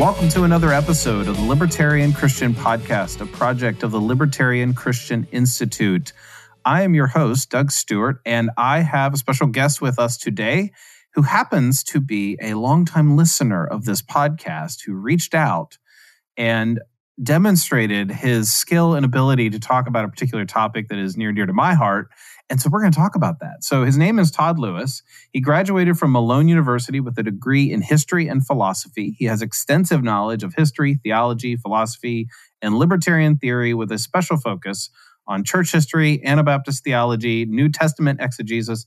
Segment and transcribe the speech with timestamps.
[0.00, 5.28] Welcome to another episode of the Libertarian Christian Podcast, a project of the Libertarian Christian
[5.30, 6.14] Institute.
[6.64, 10.72] I am your host, Doug Stewart, and I have a special guest with us today
[11.12, 15.76] who happens to be a longtime listener of this podcast who reached out
[16.34, 16.80] and
[17.22, 21.36] demonstrated his skill and ability to talk about a particular topic that is near and
[21.36, 22.08] dear to my heart
[22.50, 23.62] and so we're going to talk about that.
[23.62, 25.02] So his name is Todd Lewis.
[25.32, 29.14] He graduated from Malone University with a degree in history and philosophy.
[29.16, 32.28] He has extensive knowledge of history, theology, philosophy,
[32.60, 34.90] and libertarian theory with a special focus
[35.28, 38.84] on church history, Anabaptist theology, New Testament exegesis,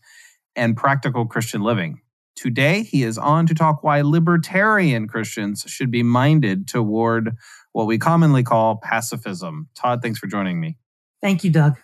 [0.57, 2.01] and practical Christian living.
[2.35, 7.37] Today, he is on to talk why libertarian Christians should be minded toward
[7.71, 9.69] what we commonly call pacifism.
[9.73, 10.77] Todd, thanks for joining me.
[11.21, 11.77] Thank you, Doug.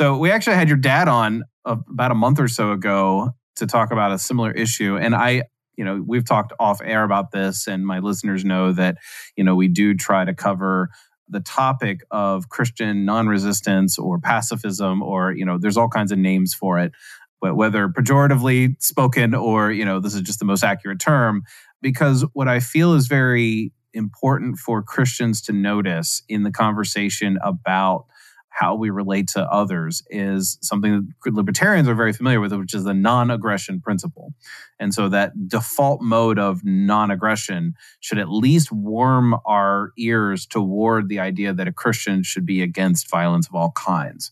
[0.00, 3.92] So we actually had your dad on about a month or so ago to talk
[3.92, 5.42] about a similar issue, and I.
[5.76, 8.98] You know, we've talked off air about this, and my listeners know that,
[9.34, 10.90] you know, we do try to cover
[11.26, 16.18] the topic of Christian non resistance or pacifism, or, you know, there's all kinds of
[16.18, 16.92] names for it,
[17.40, 21.44] but whether pejoratively spoken or, you know, this is just the most accurate term.
[21.80, 28.04] Because what I feel is very important for Christians to notice in the conversation about
[28.50, 32.84] how we relate to others is something that libertarians are very familiar with, which is
[32.84, 34.34] the non aggression principle.
[34.78, 41.08] And so that default mode of non aggression should at least warm our ears toward
[41.08, 44.30] the idea that a Christian should be against violence of all kinds.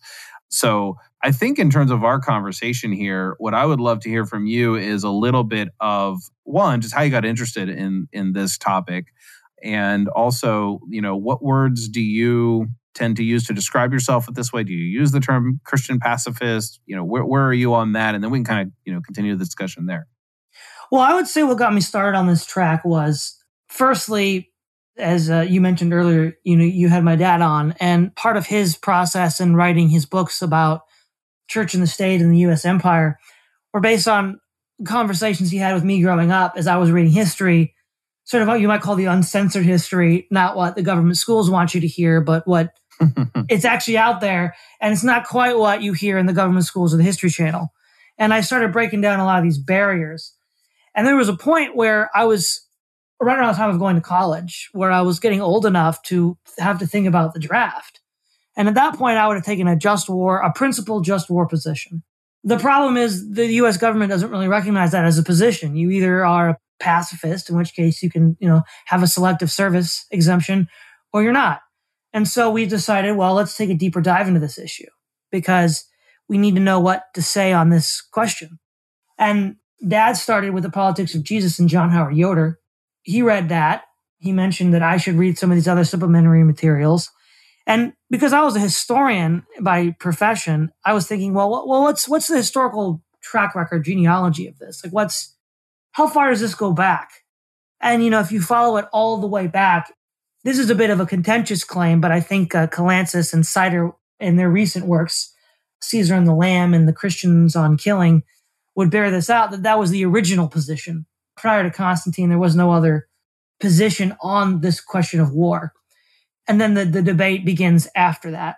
[0.50, 4.24] So I think in terms of our conversation here, what I would love to hear
[4.24, 8.33] from you is a little bit of one, just how you got interested in in
[8.33, 9.07] this topic.
[9.62, 12.68] And also, you know, what words do you
[12.98, 14.64] tend to use to describe yourself this way?
[14.64, 16.81] Do you use the term Christian pacifist?
[16.86, 18.14] You know, where, where are you on that?
[18.14, 20.07] And then we can kind of, you know, continue the discussion there.
[20.91, 23.37] Well, I would say what got me started on this track was
[23.69, 24.51] firstly,
[24.97, 28.47] as uh, you mentioned earlier, you know, you had my dad on, and part of
[28.47, 30.83] his process in writing his books about
[31.48, 32.64] church and the state and the U.S.
[32.64, 33.19] empire
[33.73, 34.41] were based on
[34.87, 37.75] conversations he had with me growing up as I was reading history,
[38.25, 41.75] sort of what you might call the uncensored history, not what the government schools want
[41.75, 42.73] you to hear, but what
[43.48, 46.92] it's actually out there and it's not quite what you hear in the government schools
[46.92, 47.69] or the history channel.
[48.19, 50.35] And I started breaking down a lot of these barriers.
[50.95, 52.67] And there was a point where I was
[53.20, 56.37] right around the time of going to college where I was getting old enough to
[56.58, 58.01] have to think about the draft.
[58.57, 61.47] And at that point, I would have taken a just war, a principled just war
[61.47, 62.03] position.
[62.45, 65.77] The problem is the US government doesn't really recognize that as a position.
[65.77, 69.51] You either are a pacifist, in which case you can, you know, have a selective
[69.51, 70.69] service exemption,
[71.13, 71.61] or you're not.
[72.13, 74.89] And so we decided, well, let's take a deeper dive into this issue
[75.30, 75.85] because
[76.29, 78.58] we need to know what to say on this question.
[79.19, 82.58] And dad started with the politics of Jesus and John Howard Yoder.
[83.02, 83.85] He read that.
[84.19, 87.11] He mentioned that I should read some of these other supplementary materials.
[87.67, 92.27] And because I was a historian by profession, I was thinking, well, well, what's what's
[92.27, 94.83] the historical track record genealogy of this?
[94.83, 95.36] Like, what's
[95.92, 97.11] how far does this go back?
[97.80, 99.92] And you know, if you follow it all the way back,
[100.48, 103.92] this is a bit of a contentious claim, but I think uh, Kalantzis and Sider
[104.19, 105.31] in their recent works,
[105.83, 108.23] Caesar and the Lamb and the Christians on Killing,
[108.75, 111.05] would bear this out that that was the original position.
[111.37, 113.08] Prior to Constantine, there was no other
[113.61, 115.75] position on this question of war.
[116.47, 118.57] And then the, the debate begins after that.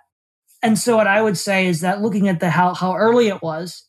[0.62, 3.43] And so what I would say is that looking at the how, how early it
[3.43, 3.84] was,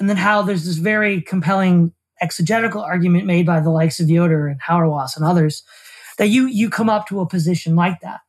[0.00, 4.48] and then how there's this very compelling exegetical argument made by the likes of Yoder
[4.48, 5.62] and Hauerwas and others
[6.18, 8.20] that you you come up to a position like that.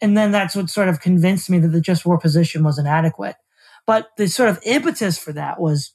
[0.00, 3.36] And then that's what sort of convinced me that the just war position was inadequate.
[3.86, 5.92] But the sort of impetus for that was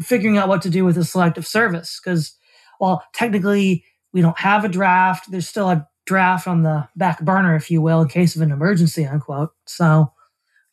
[0.00, 2.00] figuring out what to do with the selective service.
[2.02, 2.36] Because
[2.78, 7.54] while technically we don't have a draft, there's still a draft on the back burner,
[7.54, 9.50] if you will, in case of an emergency, unquote.
[9.66, 10.12] So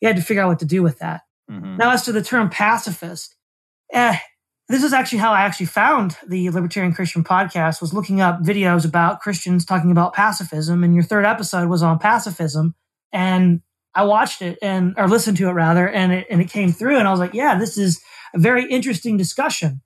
[0.00, 1.22] we had to figure out what to do with that.
[1.50, 1.76] Mm-hmm.
[1.76, 3.36] Now, as to the term pacifist,
[3.92, 4.18] eh,
[4.68, 8.84] this is actually how I actually found the Libertarian Christian podcast was looking up videos
[8.84, 10.82] about Christians talking about pacifism.
[10.82, 12.74] And your third episode was on pacifism.
[13.12, 13.60] And
[13.94, 16.98] I watched it and, or listened to it rather, and it, and it came through.
[16.98, 18.02] And I was like, yeah, this is
[18.34, 19.82] a very interesting discussion.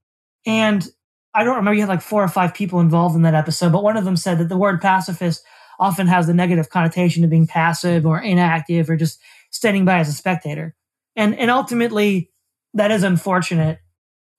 [0.47, 0.87] And
[1.35, 3.85] I don't remember, you had like four or five people involved in that episode, but
[3.85, 5.44] one of them said that the word pacifist
[5.79, 10.09] often has the negative connotation of being passive or inactive or just standing by as
[10.09, 10.75] a spectator.
[11.17, 12.31] And and ultimately
[12.75, 13.81] that is unfortunate.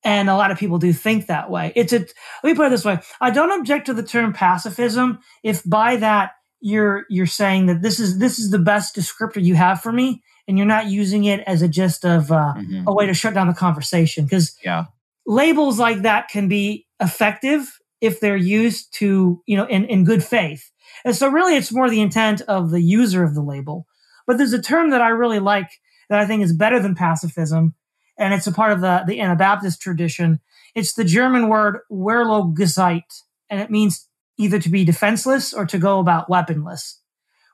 [0.03, 1.73] And a lot of people do think that way.
[1.75, 2.99] It's a let me put it this way.
[3.19, 6.31] I don't object to the term pacifism if by that
[6.61, 10.23] you're you're saying that this is this is the best descriptor you have for me
[10.47, 12.83] and you're not using it as a gist of uh, mm-hmm.
[12.87, 14.85] a way to shut down the conversation because yeah
[15.25, 20.23] labels like that can be effective if they're used to you know in, in good
[20.23, 20.71] faith
[21.03, 23.87] and so really it's more the intent of the user of the label
[24.27, 25.69] but there's a term that i really like
[26.09, 27.73] that i think is better than pacifism
[28.21, 30.39] and it's a part of the, the anabaptist tradition
[30.75, 33.01] it's the german word wehrlosigkeit
[33.49, 34.07] and it means
[34.41, 36.99] either to be defenseless or to go about weaponless,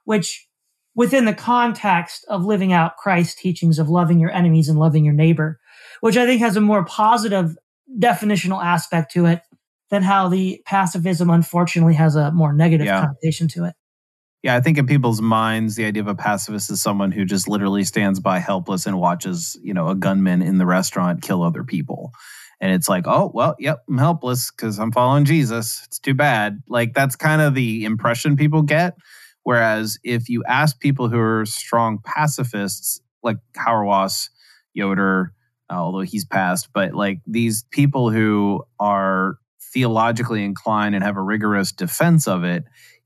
[0.06, 0.48] which
[0.96, 5.14] within the context of living out Christ's teachings of loving your enemies and loving your
[5.14, 5.60] neighbor,
[6.00, 7.58] which I think has a more positive
[8.00, 9.42] definitional aspect to it
[9.90, 13.02] than how the pacifism unfortunately has a more negative yeah.
[13.02, 13.75] connotation to it.
[14.44, 17.48] Yeah, I think in people's minds, the idea of a pacifist is someone who just
[17.48, 21.63] literally stands by helpless and watches, you know, a gunman in the restaurant kill other
[21.63, 22.12] people.
[22.60, 25.81] And it's like oh well yep i'm helpless because i'm following jesus.
[25.86, 26.62] It's too bad.
[26.68, 28.95] Like that's kind of the impression people get.
[29.44, 34.30] Whereas if you ask people who are strong pacifists like hauerwas
[34.74, 35.33] yoder
[35.69, 39.38] uh, although he's passed but like these people who are
[39.74, 42.63] theologically inclined and have a rigorous defense of it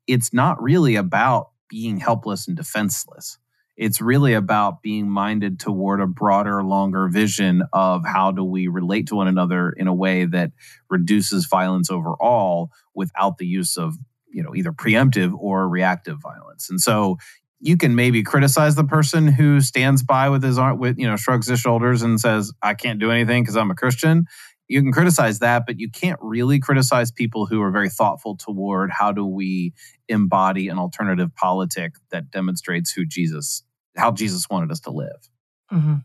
[0.08, 3.38] it's not really about being helpless and defenseless
[3.82, 9.08] it's really about being minded toward a broader, longer vision of how do we relate
[9.08, 10.52] to one another in a way that
[10.90, 13.96] reduces violence overall without the use of,
[14.32, 16.70] you know, either preemptive or reactive violence.
[16.70, 17.18] And so
[17.60, 21.16] you can maybe criticize the person who stands by with his arm, with, you know,
[21.16, 24.26] shrugs his shoulders and says, I can't do anything because I'm a Christian
[24.72, 28.90] you can criticize that, but you can't really criticize people who are very thoughtful toward
[28.90, 29.74] how do we
[30.08, 33.64] embody an alternative politic that demonstrates who Jesus
[33.98, 35.30] how Jesus wanted us to live.
[35.72, 35.96] Mm-hmm.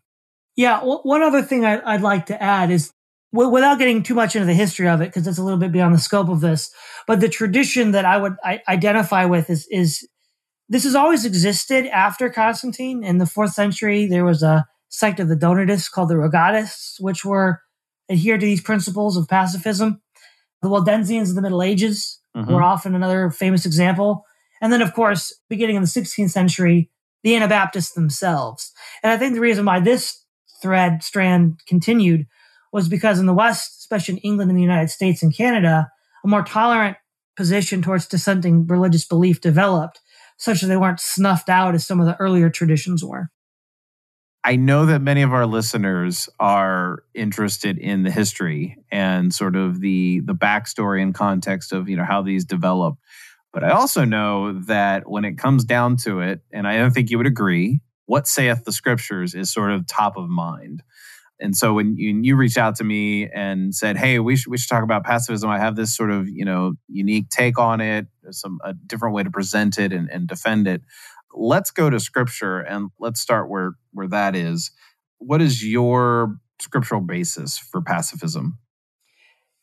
[0.56, 0.82] Yeah.
[0.82, 2.92] Well, one other thing I, would like to add is
[3.32, 5.70] w- without getting too much into the history of it, because it's a little bit
[5.70, 6.72] beyond the scope of this,
[7.06, 10.08] but the tradition that I would I, identify with is, is
[10.68, 13.04] this has always existed after Constantine.
[13.04, 17.24] In the fourth century, there was a sect of the Donatists called the Rogatists, which
[17.24, 17.60] were
[18.10, 20.00] adhered to these principles of pacifism.
[20.62, 22.52] The Waldensians of the Middle Ages mm-hmm.
[22.52, 24.24] were often another famous example.
[24.60, 26.90] And then, of course, beginning in the 16th century,
[27.22, 28.72] the Anabaptists themselves.
[29.02, 30.24] And I think the reason why this
[30.62, 32.26] thread strand continued
[32.72, 35.90] was because in the West, especially in England and the United States and Canada,
[36.24, 36.96] a more tolerant
[37.36, 40.00] position towards dissenting religious belief developed,
[40.38, 43.30] such that they weren't snuffed out as some of the earlier traditions were.
[44.46, 49.80] I know that many of our listeners are interested in the history and sort of
[49.80, 53.00] the the backstory and context of you know how these developed.
[53.52, 57.10] But I also know that when it comes down to it, and I don't think
[57.10, 60.84] you would agree, what saith the scriptures is sort of top of mind.
[61.40, 64.58] And so when you, you reached out to me and said, "Hey, we should we
[64.58, 68.06] should talk about pacifism," I have this sort of you know unique take on it,
[68.30, 70.82] some a different way to present it and, and defend it.
[71.36, 74.70] Let's go to scripture and let's start where where that is.
[75.18, 78.58] What is your scriptural basis for pacifism?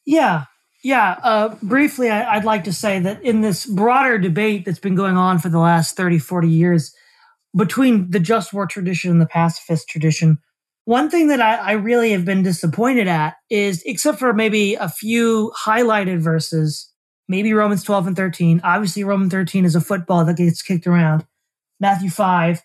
[0.06, 0.46] Yeah,
[0.84, 4.96] yeah, uh, briefly, I, would like to say that in this broader debate that's been
[4.96, 6.94] going on for the last 30, 40 years
[7.56, 10.40] between the just war tradition and the pacifist tradition,
[10.84, 14.90] one thing that I, I really have been disappointed at is, except for maybe a
[14.90, 16.92] few highlighted verses,
[17.30, 21.26] maybe Romans 12 and 13, obviously, Romans 13 is a football that gets kicked around,
[21.84, 22.62] Matthew 5,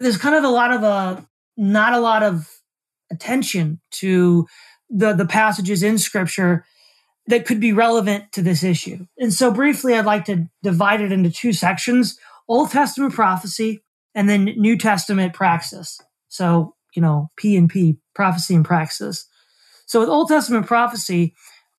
[0.00, 1.20] there's kind of a lot of a, uh,
[1.58, 2.48] not a lot of
[3.10, 4.46] attention to
[4.88, 6.64] the, the passages in scripture
[7.26, 9.06] that could be relevant to this issue.
[9.18, 13.82] And so briefly, I'd like to divide it into two sections, Old Testament prophecy
[14.14, 16.00] and then New Testament praxis.
[16.28, 19.28] So, you know, P and P, prophecy and praxis.
[19.84, 21.34] So with Old Testament prophecy,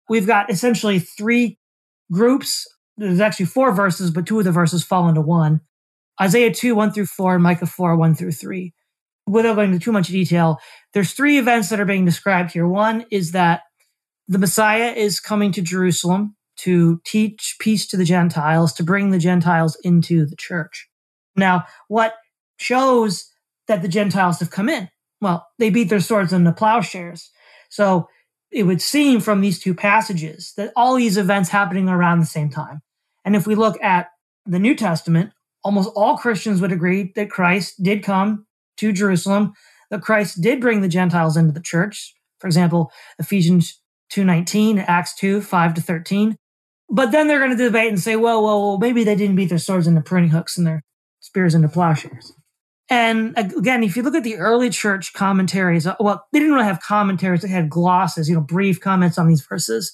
[0.10, 1.58] we've got essentially three
[2.12, 2.68] groups.
[2.98, 5.62] There's actually four verses, but two of the verses fall into one.
[6.22, 8.74] Isaiah 2, 1 through 4, and Micah 4, 1 through 3.
[9.26, 10.60] Without going into too much detail,
[10.94, 12.68] there's three events that are being described here.
[12.68, 13.62] One is that
[14.28, 19.20] the Messiah is coming to Jerusalem to teach peace to the Gentiles, to bring the
[19.20, 20.88] Gentiles into the church.
[21.36, 22.14] Now, what
[22.58, 23.30] shows
[23.68, 24.90] that the Gentiles have come in?
[25.22, 27.32] Well, they beat their swords into plowshares.
[27.70, 28.08] So
[28.52, 32.50] it would seem from these two passages that all these events happening around the same
[32.50, 32.82] time.
[33.26, 34.08] And if we look at
[34.46, 35.32] the New Testament,
[35.64, 38.46] almost all Christians would agree that Christ did come
[38.78, 39.54] to Jerusalem,
[39.90, 42.14] that Christ did bring the Gentiles into the church.
[42.40, 43.80] For example, Ephesians
[44.10, 46.36] 219, Acts 2, 5 to 13.
[46.90, 49.50] But then they're going to debate and say, well, well, well, maybe they didn't beat
[49.50, 50.84] their swords into pruning hooks and their
[51.20, 52.34] spears into plowshares.
[52.90, 56.68] And again, if you look at the early church commentaries, uh, well, they didn't really
[56.68, 57.42] have commentaries.
[57.42, 59.94] They had glosses, you know, brief comments on these verses.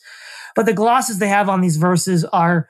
[0.55, 2.67] But the glosses they have on these verses are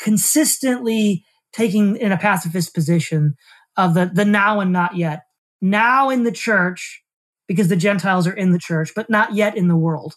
[0.00, 1.24] consistently
[1.56, 3.34] taking in a pacifist position
[3.76, 5.22] of the, the now and not yet.
[5.62, 7.02] Now in the church,
[7.48, 10.16] because the Gentiles are in the church, but not yet in the world.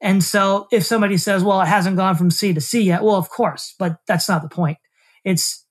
[0.00, 3.16] And so if somebody says, well, it hasn't gone from sea to sea yet, well,
[3.16, 4.78] of course, but that's not the point.
[5.24, 5.64] It's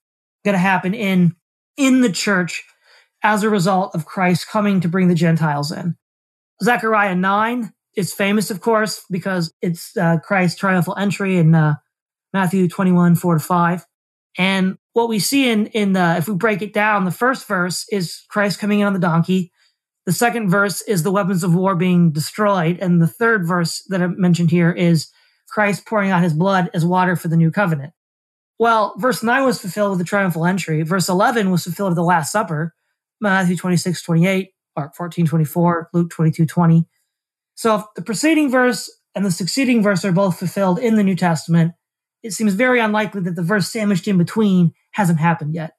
[0.45, 1.35] going to happen in,
[1.75, 2.63] in the church
[3.21, 5.97] as a result of Christ coming to bring the Gentiles in.
[6.63, 11.75] Zechariah 9 is famous, of course, because it's uh, Christ's triumphal entry in uh,
[12.31, 13.85] Matthew 21, 4 to 5.
[14.37, 17.85] And what we see in, in the, if we break it down, the first verse
[17.89, 19.51] is Christ coming in on the donkey.
[20.05, 22.79] The second verse is the weapons of war being destroyed.
[22.79, 25.09] And the third verse that I mentioned here is
[25.49, 27.93] Christ pouring out his blood as water for the new covenant.
[28.57, 30.83] Well, verse 9 was fulfilled with the triumphal entry.
[30.83, 32.73] Verse 11 was fulfilled with the Last Supper.
[33.21, 36.85] Matthew 26, 28, Mark 14, 24, Luke 22, 20.
[37.55, 41.15] So if the preceding verse and the succeeding verse are both fulfilled in the New
[41.15, 41.73] Testament,
[42.23, 45.73] it seems very unlikely that the verse sandwiched in between hasn't happened yet,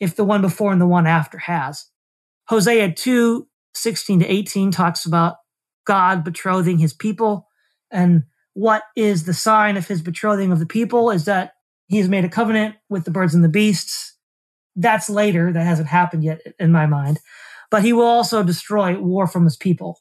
[0.00, 1.86] if the one before and the one after has.
[2.48, 5.36] Hosea 2, 16 to 18 talks about
[5.86, 7.48] God betrothing his people.
[7.90, 11.54] And what is the sign of his betrothing of the people is that
[11.88, 14.12] he has made a covenant with the birds and the beasts
[14.76, 15.52] that's later.
[15.52, 17.20] That hasn't happened yet in my mind.
[17.70, 20.00] But he will also destroy war from his people.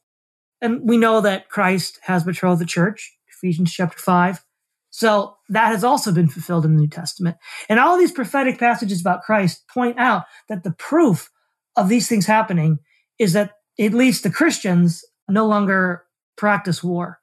[0.61, 4.43] And we know that Christ has betrothed the church, Ephesians chapter 5.
[4.91, 7.37] So that has also been fulfilled in the New Testament.
[7.69, 11.29] And all these prophetic passages about Christ point out that the proof
[11.75, 12.79] of these things happening
[13.17, 16.03] is that at least the Christians no longer
[16.37, 17.19] practice war.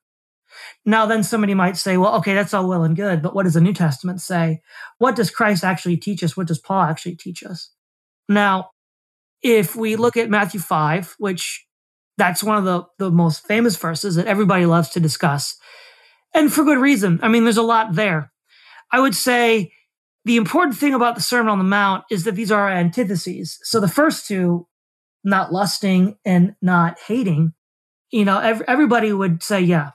[0.86, 3.54] Now, then somebody might say, well, okay, that's all well and good, but what does
[3.54, 4.62] the New Testament say?
[4.96, 6.36] What does Christ actually teach us?
[6.36, 7.70] What does Paul actually teach us?
[8.30, 8.70] Now,
[9.42, 11.66] if we look at Matthew 5, which
[12.16, 15.56] that's one of the, the most famous verses that everybody loves to discuss,
[16.34, 17.20] and for good reason.
[17.22, 18.32] I mean, there's a lot there.
[18.90, 19.72] I would say
[20.24, 23.58] the important thing about the Sermon on the Mount is that these are antitheses.
[23.62, 24.66] So the first two,
[25.24, 27.52] not lusting and not hating,
[28.10, 29.90] you know, everybody would say, yeah,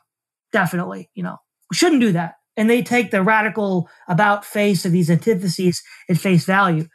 [0.51, 1.37] definitely, you know,
[1.69, 2.35] we shouldn't do that.
[2.55, 6.87] And they take the radical about face of these antitheses at face value.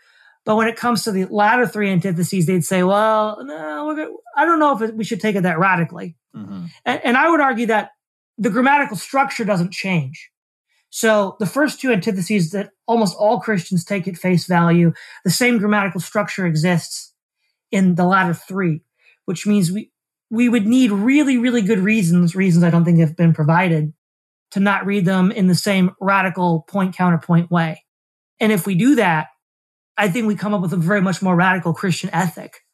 [0.44, 4.60] But when it comes to the latter three antitheses, they'd say, well, no, I don't
[4.60, 6.16] know if it, we should take it that radically.
[6.34, 6.66] Mm-hmm.
[6.84, 7.90] And, and I would argue that
[8.38, 10.30] the grammatical structure doesn't change.
[10.90, 14.92] So the first two antitheses that almost all Christians take at face value,
[15.24, 17.12] the same grammatical structure exists
[17.70, 18.82] in the latter three,
[19.26, 19.90] which means we,
[20.30, 23.92] we would need really, really good reasons, reasons I don't think have been provided
[24.52, 27.84] to not read them in the same radical point counterpoint way.
[28.40, 29.28] And if we do that,
[29.96, 32.64] I think we come up with a very much more radical Christian ethic.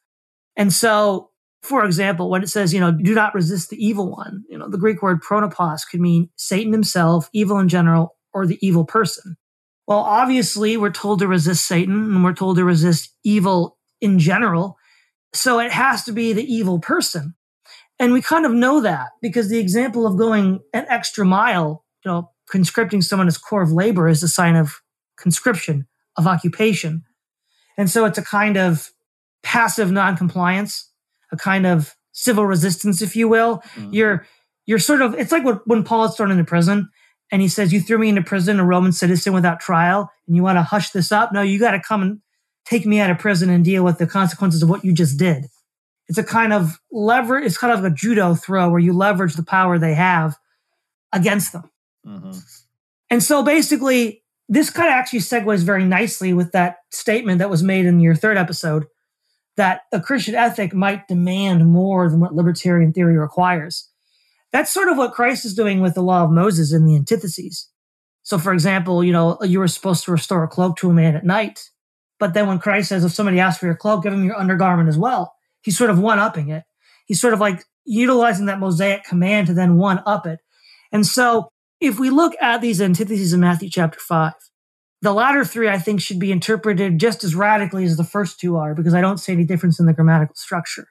[0.55, 1.31] And so,
[1.65, 4.69] for example, when it says, you know, do not resist the evil one, you know,
[4.69, 9.35] the Greek word pronopos could mean Satan himself, evil in general, or the evil person.
[9.87, 14.77] Well, obviously, we're told to resist Satan and we're told to resist evil in general.
[15.33, 17.35] So it has to be the evil person.
[17.99, 22.11] And we kind of know that because the example of going an extra mile, you
[22.11, 24.81] know, conscripting someone as corvée labor is a sign of
[25.17, 27.03] conscription, of occupation.
[27.77, 28.91] And so it's a kind of
[29.43, 30.91] passive noncompliance,
[31.35, 33.57] a kind of civil resistance, if you will.
[33.75, 33.93] Mm-hmm.
[33.93, 34.27] You're,
[34.65, 36.89] you're sort of, it's like when Paul is thrown into prison
[37.31, 40.43] and he says, you threw me into prison, a Roman citizen without trial, and you
[40.43, 41.33] want to hush this up?
[41.33, 42.21] No, you got to come and
[42.65, 45.45] take me out of prison and deal with the consequences of what you just did.
[46.07, 47.37] It's a kind of lever.
[47.37, 50.37] It's kind of a judo throw where you leverage the power they have
[51.11, 51.69] against them.
[52.05, 52.31] Mm-hmm.
[53.09, 57.63] And so basically, this kind of actually segues very nicely with that statement that was
[57.63, 58.85] made in your third episode
[59.57, 63.89] that a Christian ethic might demand more than what libertarian theory requires.
[64.51, 67.69] That's sort of what Christ is doing with the law of Moses in the antitheses.
[68.23, 71.15] So, for example, you know, you were supposed to restore a cloak to a man
[71.15, 71.69] at night.
[72.19, 74.89] But then when Christ says, if somebody asks for your cloak, give him your undergarment
[74.89, 75.35] as well
[75.65, 76.63] he's sort of one upping it.
[77.07, 80.39] He's sort of like utilizing that Mosaic command to then one up it.
[80.91, 81.49] And so
[81.81, 84.33] if we look at these antitheses in Matthew chapter five,
[85.01, 88.57] the latter three, I think, should be interpreted just as radically as the first two
[88.57, 90.87] are, because I don't see any difference in the grammatical structure.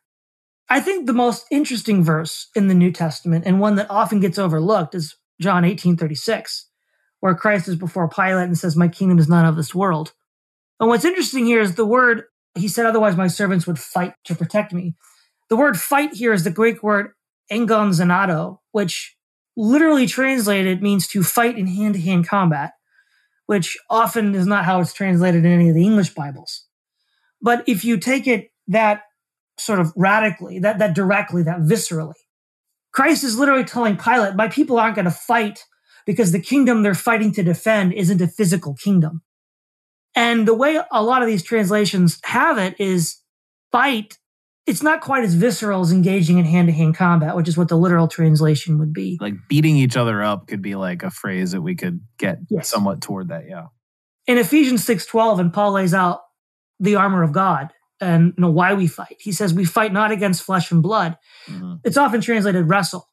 [0.69, 4.39] I think the most interesting verse in the New Testament and one that often gets
[4.39, 6.69] overlooked is John 18 36,
[7.21, 10.13] where Christ is before Pilate and says, My kingdom is not of this world.
[10.81, 14.35] And what's interesting here is the word he said, otherwise my servants would fight to
[14.35, 14.95] protect me.
[15.49, 17.11] The word fight here is the Greek word
[17.51, 19.17] engonzanato, which
[19.57, 22.73] literally translated means to fight in hand to hand combat,
[23.47, 26.67] which often is not how it's translated in any of the English Bibles.
[27.41, 29.03] But if you take it that
[29.59, 32.15] sort of radically, that, that directly, that viscerally.
[32.93, 35.65] Christ is literally telling Pilate, my people aren't going to fight
[36.07, 39.23] because the kingdom they're fighting to defend isn't a physical kingdom.
[40.15, 43.21] And the way a lot of these translations have it is
[43.73, 44.19] fight.
[44.67, 47.69] It's not quite as visceral as engaging in hand to hand combat, which is what
[47.69, 49.19] the literal translation would be.
[49.21, 52.69] Like beating each other up could be like a phrase that we could get Yes.
[52.69, 53.45] somewhat toward that.
[53.49, 53.67] Yeah.
[54.27, 56.21] in Ephesians 6:12 and Paul lays out
[56.81, 59.17] the armor of God and you know why we fight.
[59.21, 61.19] He says we fight not against flesh and blood.
[61.47, 61.81] Mhm.
[61.85, 63.07] It's often translated wrestle.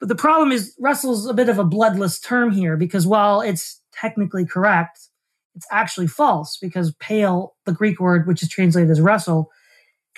[0.00, 3.80] But the problem is wrestle's a bit of a bloodless term here because while it's
[3.92, 4.98] technically correct,
[5.54, 9.50] it's actually false because pale, the Greek word which is translated as wrestle,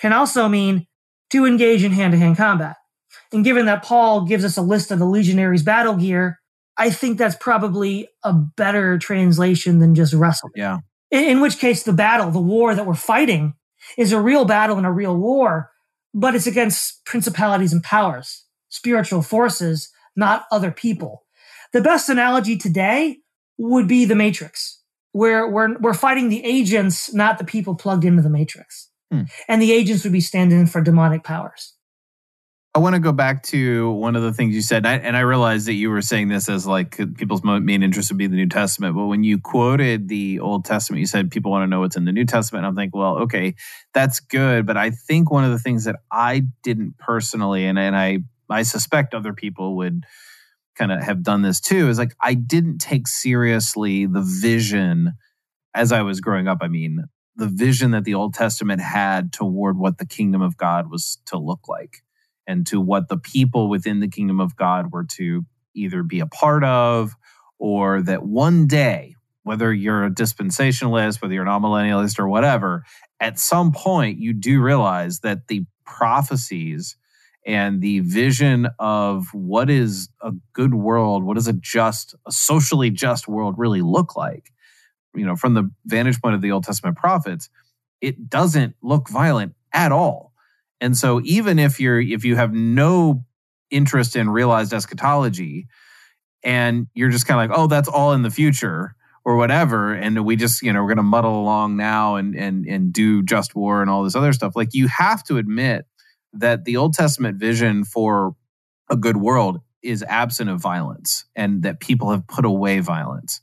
[0.03, 0.85] can also mean
[1.31, 2.75] to engage in hand-to-hand combat.
[3.31, 6.41] And given that Paul gives us a list of the legionaries' battle gear,
[6.77, 10.49] I think that's probably a better translation than just wrestle.
[10.57, 10.79] Yeah.
[11.09, 13.53] In, in which case, the battle, the war that we're fighting,
[13.97, 15.71] is a real battle and a real war,
[16.13, 21.23] but it's against principalities and powers, spiritual forces, not other people.
[21.71, 23.19] The best analogy today
[23.57, 24.81] would be the Matrix,
[25.13, 28.89] where we're, we're fighting the agents, not the people plugged into the Matrix.
[29.13, 29.23] Hmm.
[29.47, 31.75] And the agents would be standing in for demonic powers.
[32.73, 35.15] I want to go back to one of the things you said, and I, and
[35.15, 38.35] I realized that you were saying this as like people's main interest would be the
[38.35, 38.95] New Testament.
[38.95, 42.05] But when you quoted the Old Testament, you said people want to know what's in
[42.05, 42.65] the New Testament.
[42.65, 43.53] And I'm thinking, well, okay,
[43.93, 44.65] that's good.
[44.65, 48.63] But I think one of the things that I didn't personally, and, and I, I
[48.63, 50.05] suspect other people would
[50.75, 55.13] kind of have done this too, is like I didn't take seriously the vision
[55.75, 56.57] as I was growing up.
[56.61, 57.03] I mean,
[57.35, 61.37] the vision that the Old Testament had toward what the kingdom of God was to
[61.37, 62.03] look like
[62.47, 66.27] and to what the people within the kingdom of God were to either be a
[66.27, 67.15] part of
[67.57, 72.83] or that one day, whether you're a dispensationalist, whether you're an amillennialist or whatever,
[73.19, 76.95] at some point you do realize that the prophecies
[77.45, 82.89] and the vision of what is a good world, what does a just, a socially
[82.89, 84.52] just world really look like?
[85.15, 87.49] You know, from the vantage point of the Old Testament prophets,
[88.01, 90.33] it doesn't look violent at all.
[90.81, 93.23] And so even if you're if you have no
[93.71, 95.67] interest in realized eschatology
[96.43, 98.95] and you're just kind of like, oh, that's all in the future
[99.25, 102.91] or whatever, and we just, you know, we're gonna muddle along now and and and
[102.91, 105.85] do just war and all this other stuff, like you have to admit
[106.33, 108.35] that the Old Testament vision for
[108.89, 113.41] a good world is absent of violence and that people have put away violence.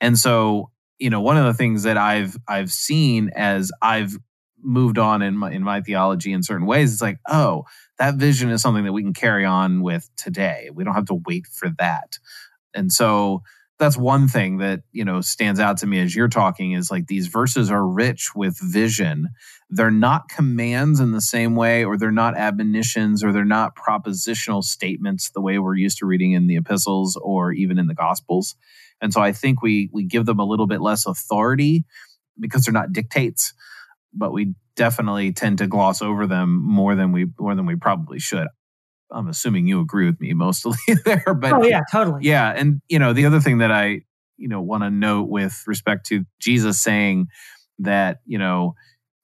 [0.00, 4.16] And so, you know, one of the things that I've I've seen as I've
[4.62, 7.64] moved on in my in my theology in certain ways, it's like, oh,
[7.98, 10.70] that vision is something that we can carry on with today.
[10.72, 12.18] We don't have to wait for that.
[12.74, 13.42] And so
[13.78, 17.06] that's one thing that, you know, stands out to me as you're talking is like
[17.06, 19.28] these verses are rich with vision.
[19.68, 24.62] They're not commands in the same way, or they're not admonitions, or they're not propositional
[24.62, 28.56] statements the way we're used to reading in the epistles or even in the gospels.
[29.00, 31.84] And so I think we we give them a little bit less authority
[32.38, 33.52] because they're not dictates,
[34.12, 38.18] but we definitely tend to gloss over them more than we more than we probably
[38.18, 38.48] should.
[39.10, 42.24] I'm assuming you agree with me mostly there, but oh yeah, totally.
[42.24, 44.00] yeah, and you know, the other thing that I,
[44.36, 47.28] you know, want to note with respect to Jesus saying
[47.78, 48.74] that, you know,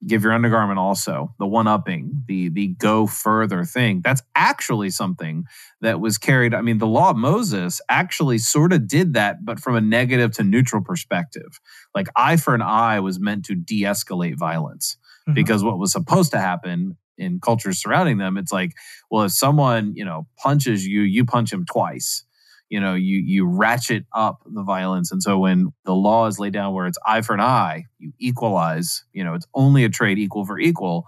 [0.07, 4.01] give your undergarment also, the one upping, the the go further thing.
[4.03, 5.45] That's actually something
[5.81, 6.55] that was carried.
[6.55, 10.33] I mean, the law of Moses actually sort of did that, but from a negative
[10.33, 11.61] to neutral perspective.
[11.95, 14.97] Like eye for an eye was meant to de-escalate violence
[15.29, 15.35] Mhm.
[15.35, 18.73] because what was supposed to happen in cultures surrounding them, it's like,
[19.11, 22.25] well, if someone, you know, punches you, you punch him twice.
[22.73, 25.13] You know, you you ratchet up the violence.
[25.13, 28.15] And so when the law is laid down where it's eye for an eye, you
[28.19, 31.07] equalize, you know, it's only a trade equal for equal.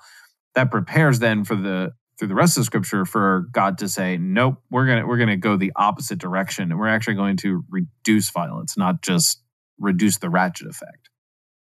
[0.54, 4.56] That prepares then for the through the rest of scripture for God to say, nope,
[4.70, 8.76] we're gonna we're gonna go the opposite direction and we're actually going to reduce violence,
[8.76, 9.40] not just
[9.78, 11.08] reduce the ratchet effect.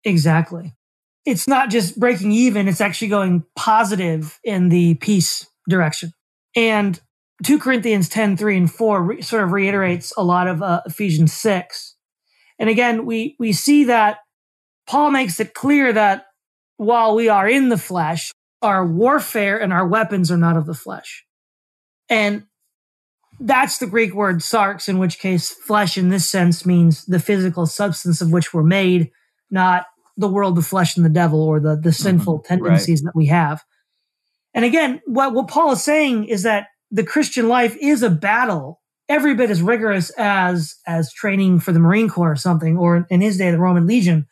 [0.04, 0.74] Exactly.
[1.28, 6.12] It's not just breaking even, it's actually going positive in the peace direction.
[6.56, 7.00] And
[7.44, 11.34] 2 Corinthians 10, 3 and 4 re- sort of reiterates a lot of uh, Ephesians
[11.34, 11.96] 6.
[12.60, 14.20] And again, we, we see that
[14.88, 16.28] Paul makes it clear that
[16.78, 20.74] while we are in the flesh, our warfare and our weapons are not of the
[20.74, 21.26] flesh.
[22.10, 22.44] And
[23.40, 27.66] that's the Greek word sarx, in which case flesh in this sense means the physical
[27.66, 29.12] substance of which we're made,
[29.52, 33.26] not the world, the flesh, and the devil, or the, the sinful tendencies that we
[33.26, 33.64] have.
[34.54, 38.82] And again, what, what Paul is saying is that the Christian life is a battle
[39.08, 43.22] every bit as rigorous as as training for the Marine Corps or something, or in
[43.22, 44.28] his day, the Roman Legion.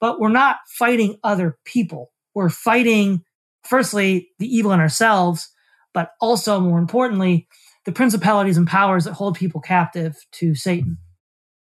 [0.00, 2.10] But we're not fighting other people.
[2.34, 3.22] We're fighting
[3.64, 5.48] firstly, the evil in ourselves,
[5.92, 7.46] but also more importantly,
[7.84, 10.98] the principalities and powers that hold people captive to Satan.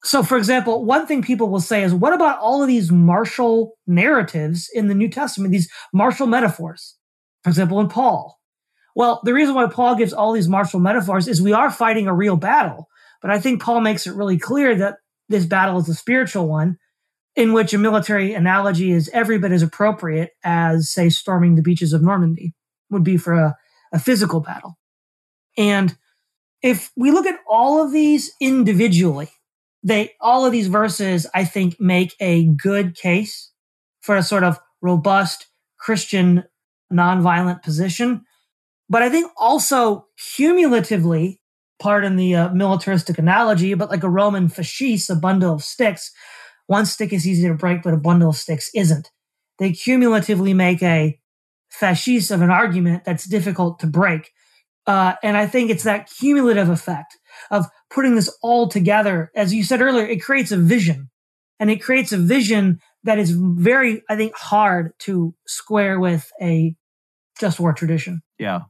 [0.04, 3.74] So, for example, one thing people will say is, what about all of these martial
[3.86, 6.96] narratives in the New Testament, these martial metaphors?
[7.44, 8.39] For example, in Paul.
[8.96, 12.14] Well, the reason why Paul gives all these martial metaphors is we are fighting a
[12.14, 12.88] real battle.
[13.22, 14.98] But I think Paul makes it really clear that
[15.28, 16.78] this battle is a spiritual one
[17.36, 21.94] in which a military analogy is every bit as appropriate as, say, storming the beaches
[21.94, 22.54] of Normandy
[22.90, 23.56] would be for a,
[23.94, 24.78] a physical battle.
[25.58, 25.96] And
[26.62, 29.30] if we look at all of these individually,
[29.84, 33.52] they all of these verses, I think, make a good case
[34.02, 35.48] for a sort of robust
[35.78, 36.44] Christian
[36.92, 38.26] nonviolent position.
[38.90, 41.40] But I think also cumulatively,
[41.80, 46.12] pardon the uh, militaristic analogy, but like a Roman fascis, a bundle of sticks,
[46.68, 49.10] one stick is easy to break, but a bundle of sticks isn't.
[49.60, 51.20] They cumulatively make a
[51.72, 54.32] fascis of an argument that's difficult to break.
[54.88, 57.18] Uh, and I think it's that cumulative effect
[57.52, 59.32] of putting this all together.
[59.36, 61.10] As you said earlier, it creates a vision
[61.60, 66.76] and it creates a vision that is very, I think, hard to square with a
[67.40, 68.22] just war tradition.
[68.38, 68.62] Yeah.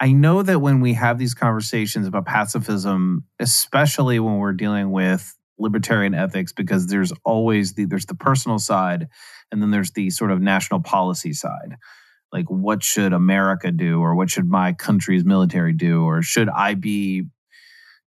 [0.00, 5.34] I know that when we have these conversations about pacifism, especially when we're dealing with
[5.58, 9.08] libertarian ethics, because there's always the there's the personal side
[9.50, 11.76] and then there's the sort of national policy side.
[12.32, 16.74] Like what should America do or what should my country's military do or should I
[16.74, 17.24] be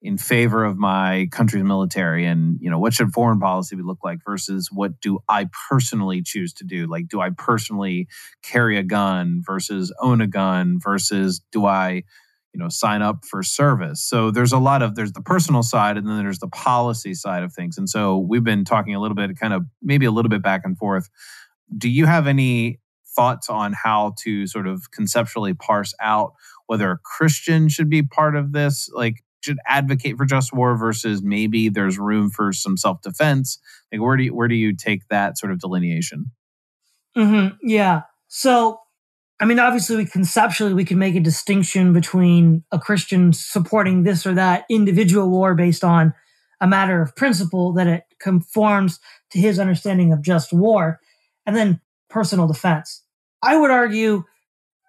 [0.01, 4.19] in favor of my country's military and you know what should foreign policy look like
[4.25, 6.87] versus what do i personally choose to do?
[6.87, 8.07] Like do i personally
[8.43, 12.05] carry a gun versus own a gun versus do i
[12.55, 14.03] you know sign up for service?
[14.03, 17.43] So there's a lot of there's the personal side and then there's the policy side
[17.43, 17.77] of things.
[17.77, 20.63] And so we've been talking a little bit kind of maybe a little bit back
[20.65, 21.09] and forth.
[21.77, 22.79] Do you have any
[23.17, 26.35] thoughts on how to sort of conceptually parse out
[26.67, 28.89] whether a christian should be part of this?
[28.95, 33.59] Like should advocate for just war versus maybe there's room for some self defense?
[33.93, 36.33] Like where do you, where do you take that sort of delineation?
[37.17, 37.57] Mm-hmm.
[37.63, 38.03] Yeah.
[38.29, 38.81] So,
[39.41, 44.27] I mean, obviously, we conceptually we can make a distinction between a Christian supporting this
[44.27, 46.13] or that individual war based on
[46.61, 48.99] a matter of principle that it conforms
[49.31, 50.99] to his understanding of just war,
[51.47, 53.05] and then personal defense.
[53.43, 54.25] I would argue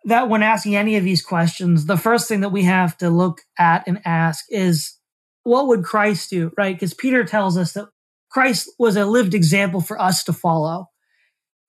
[0.06, 3.42] that when asking any of these questions, the first thing that we have to look
[3.58, 4.98] at and ask is
[5.44, 6.76] what would Christ do, right?
[6.76, 7.90] Because Peter tells us that
[8.32, 10.90] Christ was a lived example for us to follow.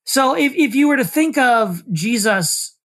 [0.05, 2.77] So if, if you were to think of Jesus,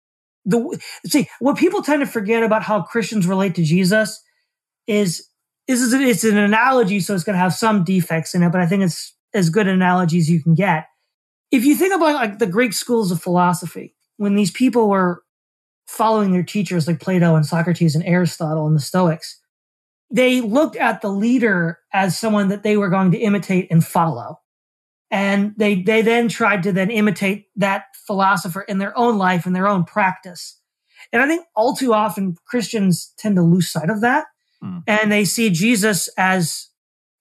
[0.45, 4.21] the see what people tend to forget about how Christians relate to Jesus
[4.87, 5.27] is
[5.67, 8.67] is it's an analogy, so it's going to have some defects in it, but I
[8.67, 10.85] think it's as good an analogy as you can get.
[11.51, 15.23] If you think about like the Greek schools of philosophy, when these people were
[15.87, 19.39] following their teachers like Plato and Socrates and Aristotle and the Stoics,
[20.11, 24.39] they looked at the leader as someone that they were going to imitate and follow.
[25.11, 29.55] And they, they then tried to then imitate that philosopher in their own life and
[29.55, 30.59] their own practice.
[31.11, 34.25] And I think all too often Christians tend to lose sight of that.
[34.63, 34.83] Mm.
[34.87, 36.69] And they see Jesus as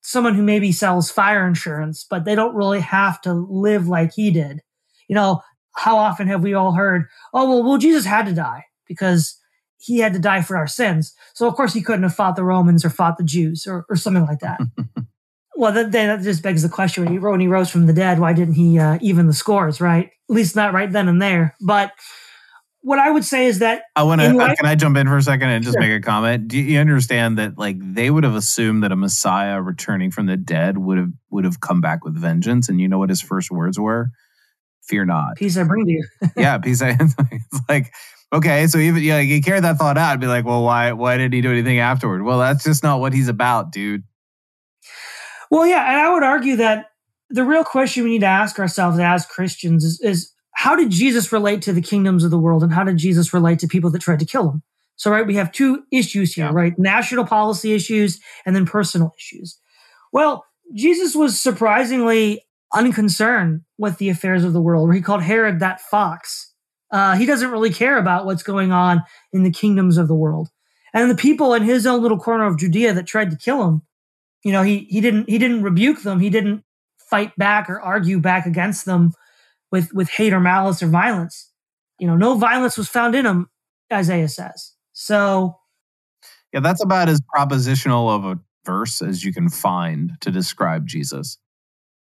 [0.02, 4.30] someone who maybe sells fire insurance, but they don't really have to live like he
[4.30, 4.60] did.
[5.08, 5.42] You know,
[5.74, 9.38] how often have we all heard, oh, well, well, Jesus had to die because
[9.78, 11.14] he had to die for our sins.
[11.34, 13.96] So, of course, he couldn't have fought the Romans or fought the Jews or, or
[13.96, 14.60] something like that.
[15.56, 18.18] well, then that just begs the question when he, when he rose from the dead,
[18.18, 20.06] why didn't he uh, even the scores, right?
[20.06, 21.54] At least not right then and there.
[21.60, 21.92] But
[22.84, 24.38] what I would say is that I want to.
[24.38, 25.80] Uh, can I jump in for a second and just sure.
[25.80, 26.48] make a comment?
[26.48, 30.36] Do you understand that like they would have assumed that a Messiah returning from the
[30.36, 33.50] dead would have would have come back with vengeance, and you know what his first
[33.50, 34.10] words were?
[34.86, 35.36] Fear not.
[35.36, 36.06] Peace I bring to you.
[36.36, 36.90] yeah, peace I.
[37.00, 37.92] It's like
[38.32, 41.16] okay, so even yeah, you carry that thought out and be like, well, why why
[41.16, 42.22] didn't he do anything afterward?
[42.22, 44.02] Well, that's just not what he's about, dude.
[45.50, 46.86] Well, yeah, and I would argue that
[47.30, 51.32] the real question we need to ask ourselves as Christians is, is how did Jesus
[51.32, 54.02] relate to the kingdoms of the world, and how did Jesus relate to people that
[54.02, 54.62] tried to kill him?
[54.96, 56.52] So, right, we have two issues here, yeah.
[56.52, 56.78] right?
[56.78, 59.58] National policy issues and then personal issues.
[60.12, 60.44] Well,
[60.74, 62.44] Jesus was surprisingly
[62.74, 66.52] unconcerned with the affairs of the world, where he called Herod that fox.
[66.90, 70.48] Uh, he doesn't really care about what's going on in the kingdoms of the world.
[70.92, 73.82] And the people in his own little corner of Judea that tried to kill him,
[74.44, 76.20] you know, he he didn't he didn't rebuke them.
[76.20, 76.62] He didn't
[77.10, 79.12] fight back or argue back against them
[79.72, 81.50] with with hate or malice or violence.
[81.98, 83.48] You know, no violence was found in him,
[83.92, 84.72] Isaiah says.
[84.92, 85.56] So,
[86.52, 91.38] yeah, that's about as propositional of a verse as you can find to describe Jesus.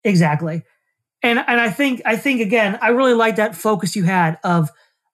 [0.03, 0.63] Exactly.
[1.23, 4.69] And and I think I think again, I really like that focus you had of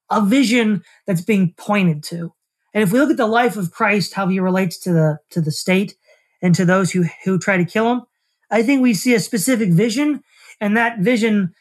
[0.10, 2.34] a vision that's being pointed to.
[2.74, 5.42] And if we look at the life of Christ, how he relates to the to
[5.42, 5.96] the state
[6.42, 8.02] and to those who who try to kill him,
[8.50, 10.22] I think we see a specific vision,
[10.62, 11.54] and that vision,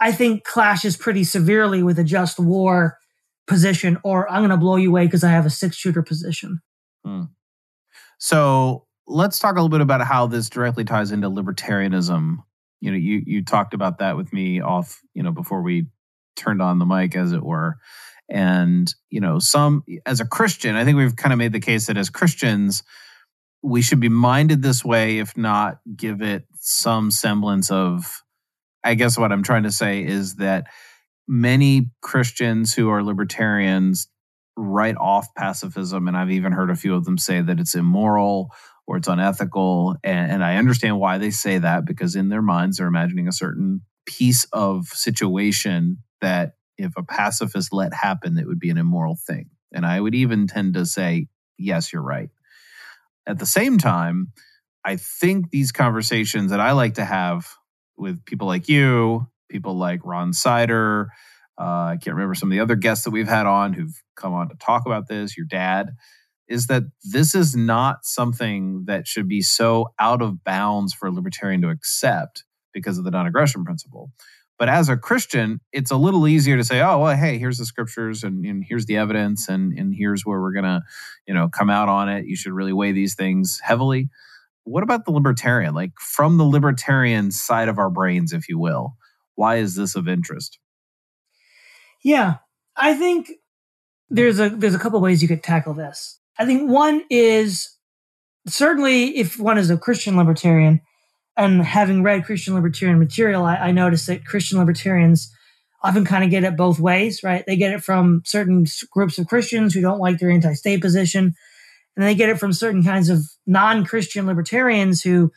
[0.00, 2.98] I think, clashes pretty severely with a just war
[3.46, 6.60] position, or I'm going to blow you away because I have a six shooter position.
[7.04, 7.24] Hmm.
[8.18, 12.38] So let's talk a little bit about how this directly ties into libertarianism.
[12.80, 15.86] You know, you you talked about that with me off, you know, before we
[16.36, 17.78] turned on the mic, as it were.
[18.28, 21.86] And, you know, some, as a Christian, I think we've kind of made the case
[21.86, 22.82] that as Christians,
[23.62, 28.22] we should be minded this way, if not give it some semblance of,
[28.84, 30.66] I guess what I'm trying to say is that
[31.28, 34.08] many Christians who are libertarians
[34.56, 36.08] write off pacifism.
[36.08, 38.50] And I've even heard a few of them say that it's immoral
[38.86, 39.96] or it's unethical.
[40.04, 43.32] And, and I understand why they say that because in their minds, they're imagining a
[43.32, 49.16] certain piece of situation that if a pacifist let happen, it would be an immoral
[49.26, 49.50] thing.
[49.72, 51.26] And I would even tend to say,
[51.58, 52.30] yes, you're right.
[53.26, 54.32] At the same time,
[54.84, 57.48] I think these conversations that I like to have
[57.96, 61.08] with people like you, people like Ron Sider,
[61.58, 64.32] uh, I can't remember some of the other guests that we've had on who've come
[64.32, 65.90] on to talk about this, your dad,
[66.48, 71.12] is that this is not something that should be so out of bounds for a
[71.12, 74.10] libertarian to accept because of the non aggression principle.
[74.58, 77.66] But as a Christian, it's a little easier to say, oh, well, hey, here's the
[77.66, 80.82] scriptures and, and here's the evidence and, and here's where we're going to,
[81.26, 82.26] you know, come out on it.
[82.26, 84.08] You should really weigh these things heavily.
[84.64, 85.74] What about the libertarian?
[85.74, 88.96] Like from the libertarian side of our brains, if you will,
[89.34, 90.58] why is this of interest?
[92.02, 92.36] Yeah,
[92.76, 93.30] I think
[94.08, 96.18] there's a there's a couple ways you could tackle this.
[96.38, 97.76] I think one is
[98.46, 100.80] certainly if one is a Christian libertarian,
[101.36, 105.30] and having read Christian libertarian material, I, I noticed that Christian libertarians
[105.82, 107.44] often kind of get it both ways, right?
[107.46, 111.34] They get it from certain groups of Christians who don't like their anti state position,
[111.96, 115.30] and they get it from certain kinds of non Christian libertarians who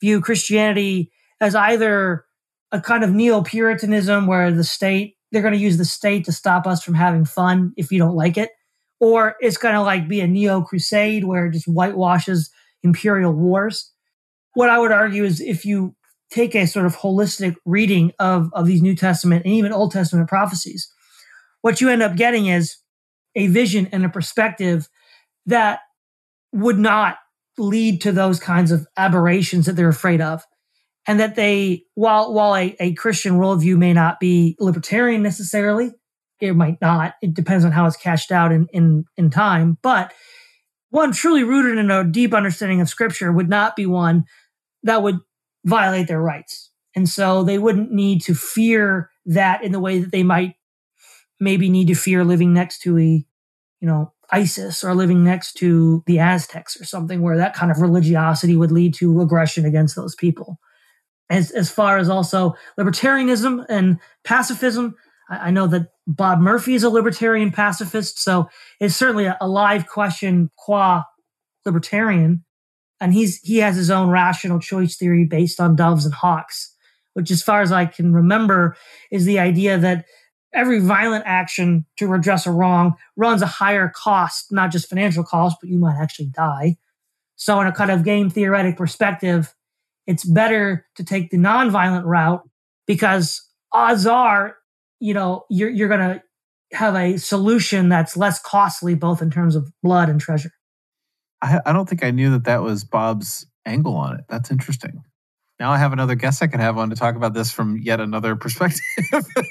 [0.00, 2.24] view Christianity as either
[2.70, 6.32] a kind of neo Puritanism where the state, they're going to use the state to
[6.32, 8.50] stop us from having fun if you don't like it,
[9.00, 12.50] or it's going to like be a neo crusade where it just whitewashes
[12.82, 13.92] imperial wars
[14.58, 15.94] what I would argue is if you
[16.32, 20.28] take a sort of holistic reading of, of these New Testament and even Old Testament
[20.28, 20.92] prophecies,
[21.62, 22.76] what you end up getting is
[23.36, 24.88] a vision and a perspective
[25.46, 25.78] that
[26.52, 27.18] would not
[27.56, 30.42] lead to those kinds of aberrations that they're afraid of.
[31.06, 35.92] And that they, while while a, a Christian worldview may not be libertarian necessarily,
[36.40, 37.14] it might not.
[37.22, 39.78] It depends on how it's cashed out in, in, in time.
[39.82, 40.12] But
[40.90, 44.24] one truly rooted in a deep understanding of scripture would not be one
[44.82, 45.18] that would
[45.64, 46.70] violate their rights.
[46.94, 50.54] And so they wouldn't need to fear that in the way that they might
[51.40, 53.24] maybe need to fear living next to a,
[53.80, 57.80] you know, ISIS or living next to the Aztecs or something where that kind of
[57.80, 60.58] religiosity would lead to aggression against those people.
[61.30, 64.94] As, as far as also libertarianism and pacifism,
[65.30, 68.48] I, I know that Bob Murphy is a libertarian pacifist, so
[68.80, 71.04] it's certainly a, a live question qua
[71.64, 72.44] libertarian.
[73.00, 76.74] And he's he has his own rational choice theory based on doves and hawks
[77.18, 78.76] which as far as i can remember
[79.10, 80.04] is the idea that
[80.54, 85.56] every violent action to redress a wrong runs a higher cost not just financial cost
[85.60, 86.76] but you might actually die.
[87.34, 89.52] So in a kind of game theoretic perspective
[90.06, 92.48] it's better to take the nonviolent route
[92.86, 93.42] because
[93.72, 94.56] odds are
[95.00, 96.22] you know you're, you're going to
[96.72, 100.50] have a solution that's less costly both in terms of blood and treasure
[101.42, 104.24] I, I don't think I knew that that was Bob's angle on it.
[104.28, 105.04] That's interesting.
[105.60, 108.00] Now I have another guest I can have on to talk about this from yet
[108.00, 108.80] another perspective.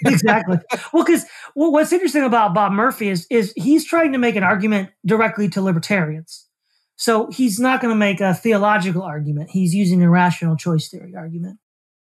[0.05, 0.57] exactly.
[0.93, 4.43] Well, because well, what's interesting about Bob Murphy is is he's trying to make an
[4.43, 6.45] argument directly to libertarians.
[6.95, 9.51] So he's not going to make a theological argument.
[9.51, 11.59] He's using a rational choice theory argument.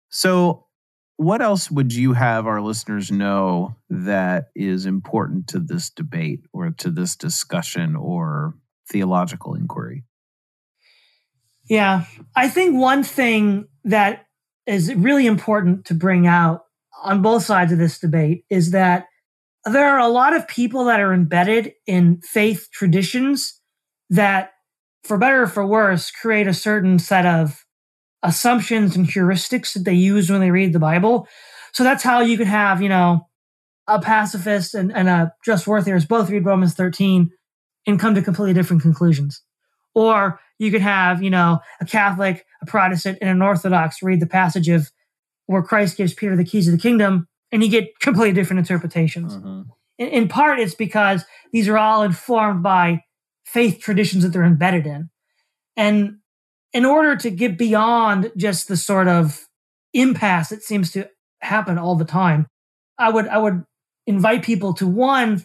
[0.08, 0.66] So,
[1.20, 6.70] what else would you have our listeners know that is important to this debate or
[6.70, 8.54] to this discussion or
[8.90, 10.02] theological inquiry.
[11.68, 14.24] Yeah, I think one thing that
[14.66, 16.64] is really important to bring out
[17.02, 19.04] on both sides of this debate is that
[19.66, 23.60] there are a lot of people that are embedded in faith traditions
[24.08, 24.52] that,
[25.04, 27.66] for better or for worse, create a certain set of
[28.22, 31.26] assumptions and heuristics that they use when they read the Bible.
[31.72, 33.26] So that's how you could have, you know,
[33.86, 37.30] a pacifist and, and a just worth both read Romans 13
[37.86, 39.42] and come to completely different conclusions.
[39.94, 44.26] Or you could have, you know, a Catholic, a Protestant, and an Orthodox read the
[44.26, 44.90] passage of
[45.46, 49.34] where Christ gives Peter the keys of the kingdom, and you get completely different interpretations.
[49.34, 49.62] Mm-hmm.
[49.98, 53.02] In, in part, it's because these are all informed by
[53.44, 55.10] faith traditions that they're embedded in.
[55.76, 56.19] And
[56.72, 59.46] in order to get beyond just the sort of
[59.92, 61.08] impasse that seems to
[61.40, 62.46] happen all the time,
[62.98, 63.64] I would I would
[64.06, 65.44] invite people to one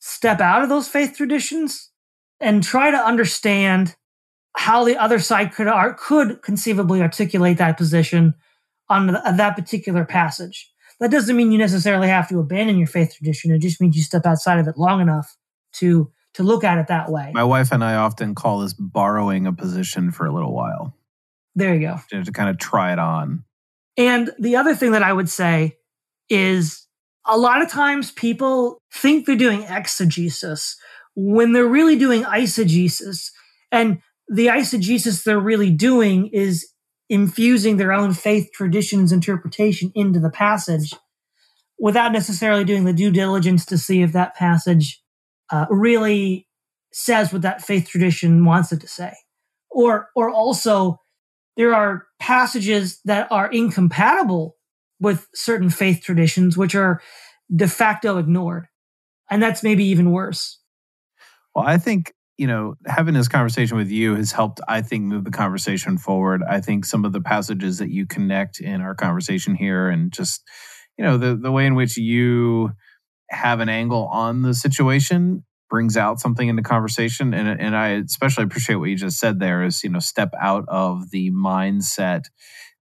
[0.00, 1.90] step out of those faith traditions
[2.40, 3.96] and try to understand
[4.56, 8.34] how the other side could could conceivably articulate that position
[8.88, 10.70] on the, uh, that particular passage.
[11.00, 13.52] That doesn't mean you necessarily have to abandon your faith tradition.
[13.52, 15.36] It just means you step outside of it long enough
[15.74, 17.32] to to look at it that way.
[17.34, 20.94] My wife and I often call this borrowing a position for a little while.
[21.56, 21.96] There you go.
[22.10, 23.42] To, to kind of try it on.
[23.96, 25.78] And the other thing that I would say
[26.30, 26.86] is
[27.26, 30.76] a lot of times people think they're doing exegesis
[31.16, 33.32] when they're really doing eisegesis.
[33.72, 33.98] And
[34.28, 36.68] the eisegesis they're really doing is
[37.08, 40.94] infusing their own faith traditions interpretation into the passage
[41.80, 45.02] without necessarily doing the due diligence to see if that passage
[45.50, 46.46] uh, really
[46.92, 49.14] says what that faith tradition wants it to say.
[49.70, 51.00] Or, or also,
[51.56, 54.56] there are passages that are incompatible
[55.00, 57.00] with certain faith traditions, which are
[57.54, 58.66] de facto ignored.
[59.30, 60.58] And that's maybe even worse.
[61.54, 65.24] Well, I think, you know, having this conversation with you has helped, I think, move
[65.24, 66.42] the conversation forward.
[66.48, 70.42] I think some of the passages that you connect in our conversation here and just,
[70.96, 72.72] you know, the, the way in which you
[73.30, 77.34] have an angle on the situation brings out something in the conversation.
[77.34, 80.64] And and I especially appreciate what you just said there is you know step out
[80.68, 82.24] of the mindset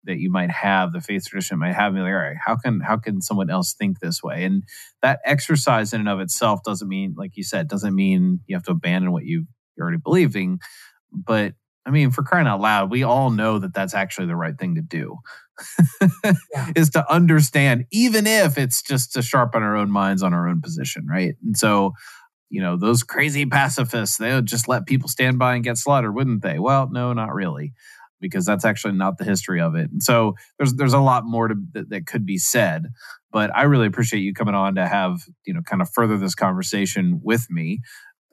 [0.06, 2.97] that you might have the faith tradition might have like all right how can how
[2.97, 4.43] can someone else think this way?
[4.43, 4.63] And
[5.01, 8.63] that exercise in and of itself doesn't mean like you said doesn't mean you have
[8.63, 10.60] to abandon what you you're already believing
[11.12, 11.53] but
[11.86, 14.76] I mean for crying out loud we all know that that's actually the right thing
[14.76, 15.17] to do
[16.22, 16.67] yeah.
[16.76, 20.62] is to understand, even if it's just to sharpen our own minds on our own
[20.62, 21.36] position, right?
[21.43, 21.93] And so,
[22.50, 26.15] you know, those crazy pacifists, they would just let people stand by and get slaughtered,
[26.15, 26.60] wouldn't they?
[26.60, 27.74] Well, no, not really,
[28.19, 29.91] because that's actually not the history of it.
[29.91, 32.88] And so there's there's a lot more to, that, that could be said.
[33.32, 36.36] But I really appreciate you coming on to have, you know, kind of further this
[36.36, 37.80] conversation with me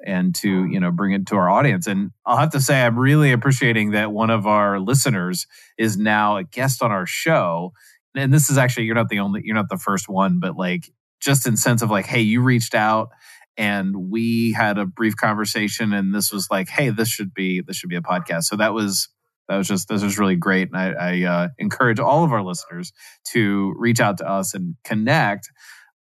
[0.07, 1.87] and to you know bring it to our audience.
[1.87, 5.47] And i'll have to say i'm really appreciating that one of our listeners
[5.79, 7.73] is now a guest on our show.
[8.17, 10.91] And this is actually you're not the only you're not the first one but like
[11.21, 13.11] just in sense of like hey you reached out
[13.57, 17.77] and we had a brief conversation and this was like hey this should be this
[17.77, 18.45] should be a podcast.
[18.45, 19.09] So that was
[19.49, 20.69] that was just this was really great.
[20.73, 22.93] And i, I uh, encourage all of our listeners
[23.33, 25.51] to reach out to us and connect.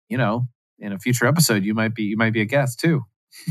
[0.08, 0.48] You know
[0.80, 3.02] in a future episode you might be you might be a guest too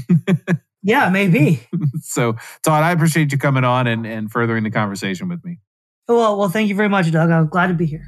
[0.84, 1.68] yeah, maybe.
[2.02, 5.60] so, Todd, I appreciate you coming on and, and furthering the conversation with me.
[6.08, 7.30] Well, well, thank you very much, Doug.
[7.30, 8.08] I'm glad to be here.